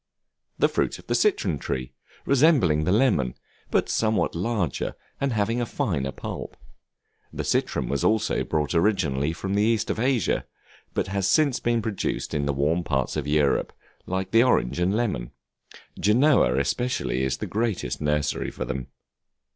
[0.57, 1.93] The fruit of the Citron Tree,
[2.25, 3.35] resembling the lemon,
[3.69, 6.57] but somewhat larger, and having a finer pulp.
[7.31, 10.47] The citron was also brought originally from the East of Asia,
[10.95, 13.73] but has since been produced in the warm parts of Europe,
[14.07, 15.33] like the orange and lemon;
[15.99, 18.87] Genoa especially is the greatest nursery for them.